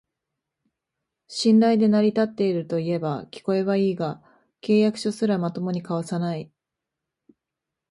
[1.27, 4.19] 信頼で成り立ってるといえば聞こえはいいが、
[4.59, 6.51] 契約書すらまともに交わさない